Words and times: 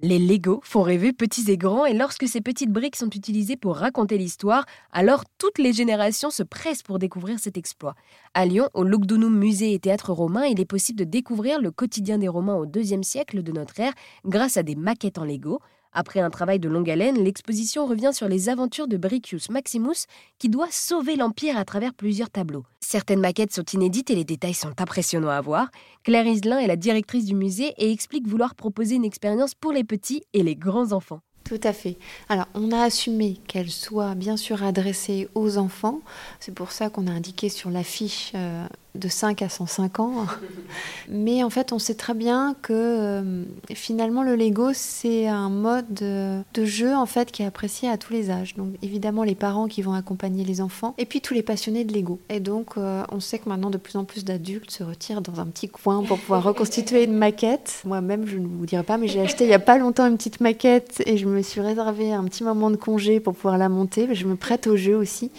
Les 0.00 0.20
Lego 0.20 0.60
font 0.62 0.82
rêver 0.82 1.12
petits 1.12 1.50
et 1.50 1.56
grands 1.56 1.84
et 1.84 1.92
lorsque 1.92 2.28
ces 2.28 2.40
petites 2.40 2.70
briques 2.70 2.94
sont 2.94 3.10
utilisées 3.10 3.56
pour 3.56 3.74
raconter 3.74 4.16
l'histoire, 4.16 4.64
alors 4.92 5.24
toutes 5.38 5.58
les 5.58 5.72
générations 5.72 6.30
se 6.30 6.44
pressent 6.44 6.84
pour 6.84 7.00
découvrir 7.00 7.40
cet 7.40 7.56
exploit. 7.56 7.96
À 8.32 8.46
Lyon, 8.46 8.68
au 8.74 8.84
Lugdunum 8.84 9.36
Musée 9.36 9.72
et 9.72 9.80
Théâtre 9.80 10.12
Romain, 10.12 10.44
il 10.44 10.60
est 10.60 10.64
possible 10.64 11.00
de 11.00 11.04
découvrir 11.04 11.60
le 11.60 11.72
quotidien 11.72 12.18
des 12.18 12.28
Romains 12.28 12.54
au 12.54 12.64
IIe 12.64 13.02
siècle 13.02 13.42
de 13.42 13.50
notre 13.50 13.80
ère 13.80 13.92
grâce 14.24 14.56
à 14.56 14.62
des 14.62 14.76
maquettes 14.76 15.18
en 15.18 15.24
Lego. 15.24 15.58
Après 15.92 16.20
un 16.20 16.30
travail 16.30 16.58
de 16.58 16.68
longue 16.68 16.90
haleine, 16.90 17.22
l'exposition 17.22 17.86
revient 17.86 18.10
sur 18.12 18.28
les 18.28 18.48
aventures 18.48 18.88
de 18.88 18.96
Bricius 18.96 19.50
Maximus 19.50 20.06
qui 20.38 20.48
doit 20.48 20.70
sauver 20.70 21.16
l'Empire 21.16 21.56
à 21.56 21.64
travers 21.64 21.94
plusieurs 21.94 22.30
tableaux. 22.30 22.64
Certaines 22.80 23.20
maquettes 23.20 23.54
sont 23.54 23.64
inédites 23.72 24.10
et 24.10 24.14
les 24.14 24.24
détails 24.24 24.54
sont 24.54 24.80
impressionnants 24.80 25.28
à 25.28 25.40
voir. 25.40 25.70
Claire 26.04 26.26
Iselin 26.26 26.58
est 26.58 26.66
la 26.66 26.76
directrice 26.76 27.24
du 27.24 27.34
musée 27.34 27.74
et 27.78 27.90
explique 27.90 28.26
vouloir 28.26 28.54
proposer 28.54 28.96
une 28.96 29.04
expérience 29.04 29.54
pour 29.54 29.72
les 29.72 29.84
petits 29.84 30.22
et 30.32 30.42
les 30.42 30.56
grands 30.56 30.92
enfants. 30.92 31.20
Tout 31.48 31.60
à 31.64 31.72
fait. 31.72 31.96
Alors, 32.28 32.44
on 32.52 32.72
a 32.72 32.82
assumé 32.82 33.38
qu'elle 33.46 33.70
soit 33.70 34.14
bien 34.14 34.36
sûr 34.36 34.62
adressée 34.62 35.28
aux 35.34 35.56
enfants. 35.56 36.00
C'est 36.40 36.52
pour 36.52 36.72
ça 36.72 36.90
qu'on 36.90 37.06
a 37.06 37.10
indiqué 37.10 37.48
sur 37.48 37.70
l'affiche 37.70 38.32
euh, 38.34 38.66
de 38.94 39.08
5 39.08 39.40
à 39.40 39.48
105 39.48 40.00
ans. 40.00 40.26
Mais 41.08 41.42
en 41.42 41.48
fait, 41.48 41.72
on 41.72 41.78
sait 41.78 41.94
très 41.94 42.12
bien 42.12 42.54
que 42.60 42.72
euh, 42.74 43.44
finalement, 43.72 44.22
le 44.22 44.36
Lego, 44.36 44.72
c'est 44.74 45.26
un 45.26 45.48
mode 45.48 45.94
de 45.94 46.64
jeu 46.64 46.94
en 46.94 47.06
fait 47.06 47.32
qui 47.32 47.42
est 47.42 47.46
apprécié 47.46 47.88
à 47.88 47.96
tous 47.96 48.12
les 48.12 48.30
âges. 48.30 48.54
Donc, 48.56 48.74
évidemment, 48.82 49.22
les 49.22 49.34
parents 49.34 49.68
qui 49.68 49.80
vont 49.80 49.94
accompagner 49.94 50.44
les 50.44 50.60
enfants 50.60 50.94
et 50.98 51.06
puis 51.06 51.22
tous 51.22 51.32
les 51.32 51.42
passionnés 51.42 51.84
de 51.84 51.94
Lego. 51.94 52.20
Et 52.28 52.40
donc, 52.40 52.76
euh, 52.76 53.04
on 53.10 53.20
sait 53.20 53.38
que 53.38 53.48
maintenant, 53.48 53.70
de 53.70 53.78
plus 53.78 53.96
en 53.96 54.04
plus 54.04 54.24
d'adultes 54.24 54.70
se 54.70 54.82
retirent 54.82 55.22
dans 55.22 55.40
un 55.40 55.46
petit 55.46 55.68
coin 55.68 56.02
pour 56.02 56.18
pouvoir 56.18 56.42
reconstituer 56.42 57.04
une 57.04 57.16
maquette. 57.16 57.82
Moi-même, 57.86 58.26
je 58.26 58.36
ne 58.36 58.46
vous 58.46 58.66
dirai 58.66 58.82
pas, 58.82 58.98
mais 58.98 59.08
j'ai 59.08 59.20
acheté 59.20 59.44
il 59.44 59.48
n'y 59.48 59.54
a 59.54 59.58
pas 59.58 59.78
longtemps 59.78 60.06
une 60.06 60.16
petite 60.16 60.40
maquette 60.40 61.02
et 61.06 61.16
je 61.16 61.26
me 61.26 61.37
suis 61.42 61.60
réservé 61.60 62.12
un 62.12 62.24
petit 62.24 62.44
moment 62.44 62.70
de 62.70 62.76
congé 62.76 63.20
pour 63.20 63.34
pouvoir 63.34 63.58
la 63.58 63.68
monter. 63.68 64.14
Je 64.14 64.26
me 64.26 64.36
prête 64.36 64.66
au 64.66 64.76
jeu 64.76 64.96
aussi. 64.96 65.30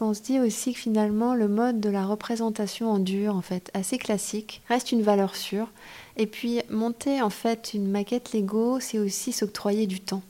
On 0.00 0.14
se 0.14 0.22
dit 0.22 0.38
aussi 0.40 0.72
que 0.72 0.78
finalement 0.78 1.34
le 1.34 1.48
mode 1.48 1.80
de 1.80 1.90
la 1.90 2.06
représentation 2.06 2.90
en 2.90 2.98
dur, 2.98 3.34
en 3.34 3.42
fait, 3.42 3.70
assez 3.74 3.98
classique, 3.98 4.62
reste 4.68 4.92
une 4.92 5.02
valeur 5.02 5.36
sûre. 5.36 5.68
Et 6.16 6.26
puis 6.26 6.60
monter 6.70 7.22
en 7.22 7.30
fait 7.30 7.72
une 7.74 7.90
maquette 7.90 8.32
Lego, 8.32 8.80
c'est 8.80 8.98
aussi 8.98 9.32
s'octroyer 9.32 9.86
du 9.86 10.00
temps. 10.00 10.22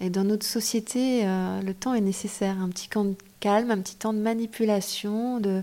Et 0.00 0.10
dans 0.10 0.24
notre 0.24 0.46
société, 0.46 1.20
euh, 1.24 1.60
le 1.62 1.74
temps 1.74 1.94
est 1.94 2.00
nécessaire. 2.00 2.56
Un 2.60 2.68
petit 2.68 2.88
temps 2.88 3.04
de 3.04 3.14
calme, 3.40 3.70
un 3.70 3.78
petit 3.78 3.96
temps 3.96 4.12
de 4.12 4.18
manipulation, 4.18 5.38
de, 5.40 5.62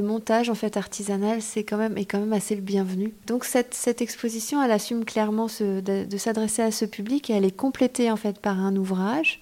montage 0.00 0.48
en 0.48 0.54
fait 0.54 0.76
artisanal, 0.76 1.42
c'est 1.42 1.64
quand 1.64 1.76
même 1.76 1.98
est 1.98 2.04
quand 2.04 2.20
même 2.20 2.32
assez 2.32 2.54
le 2.54 2.60
bienvenu. 2.60 3.14
Donc 3.26 3.44
cette, 3.44 4.00
exposition, 4.00 4.62
elle 4.62 4.70
assume 4.70 5.04
clairement 5.04 5.46
de, 5.46 6.04
de 6.04 6.16
s'adresser 6.16 6.62
à 6.62 6.70
ce 6.70 6.84
public 6.84 7.30
et 7.30 7.32
elle 7.32 7.44
est 7.44 7.56
complétée 7.56 8.10
en 8.10 8.16
fait 8.16 8.38
par 8.38 8.60
un 8.60 8.76
ouvrage 8.76 9.40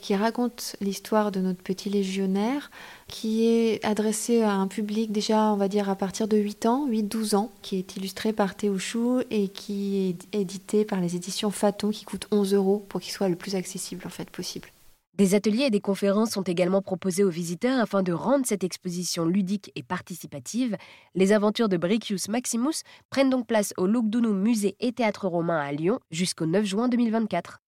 qui 0.00 0.14
raconte 0.14 0.76
l'histoire 0.80 1.30
de 1.30 1.40
notre 1.40 1.62
petit 1.62 1.90
légionnaire, 1.90 2.70
qui 3.06 3.46
est 3.46 3.84
adressé 3.84 4.42
à 4.42 4.52
un 4.52 4.66
public 4.66 5.12
déjà, 5.12 5.52
on 5.52 5.56
va 5.56 5.68
dire, 5.68 5.90
à 5.90 5.96
partir 5.96 6.26
de 6.28 6.36
8 6.36 6.66
ans, 6.66 6.88
8-12 6.88 7.36
ans, 7.36 7.52
qui 7.62 7.76
est 7.76 7.96
illustré 7.96 8.32
par 8.32 8.54
Théo 8.54 8.78
Chou 8.78 9.20
et 9.30 9.48
qui 9.48 10.08
est 10.08 10.36
édité 10.38 10.84
par 10.84 11.00
les 11.00 11.16
éditions 11.16 11.50
Faton, 11.50 11.90
qui 11.90 12.04
coûte 12.04 12.26
11 12.30 12.54
euros 12.54 12.84
pour 12.88 13.00
qu'il 13.00 13.12
soit 13.12 13.28
le 13.28 13.36
plus 13.36 13.54
accessible 13.54 14.04
en 14.06 14.10
fait 14.10 14.30
possible. 14.30 14.68
Des 15.16 15.36
ateliers 15.36 15.66
et 15.66 15.70
des 15.70 15.80
conférences 15.80 16.32
sont 16.32 16.42
également 16.42 16.82
proposés 16.82 17.22
aux 17.22 17.30
visiteurs 17.30 17.78
afin 17.78 18.02
de 18.02 18.12
rendre 18.12 18.46
cette 18.46 18.64
exposition 18.64 19.24
ludique 19.24 19.70
et 19.76 19.84
participative. 19.84 20.76
Les 21.14 21.30
aventures 21.30 21.68
de 21.68 21.76
Bricius 21.76 22.28
Maximus 22.28 22.82
prennent 23.10 23.30
donc 23.30 23.46
place 23.46 23.72
au 23.76 23.86
Lugdunum 23.86 24.36
Musée 24.36 24.74
et 24.80 24.90
Théâtre 24.90 25.28
Romain 25.28 25.60
à 25.60 25.70
Lyon 25.70 26.00
jusqu'au 26.10 26.46
9 26.46 26.64
juin 26.64 26.88
2024. 26.88 27.60